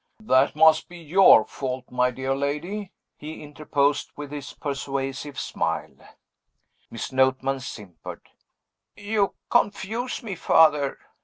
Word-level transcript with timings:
"That 0.23 0.55
must 0.55 0.89
be 0.89 0.97
your 0.97 1.45
fault, 1.45 1.91
my 1.91 2.09
dear 2.09 2.35
lady!" 2.35 2.91
he 3.17 3.43
interposed, 3.43 4.09
with 4.15 4.31
his 4.31 4.51
persuasive 4.53 5.39
smile. 5.39 5.93
Miss 6.89 7.11
Notman 7.11 7.59
simpered. 7.59 8.27
"You 8.95 9.35
confuse 9.51 10.23
me, 10.23 10.33
Father!" 10.33 10.97